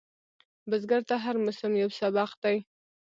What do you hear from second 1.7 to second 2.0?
یو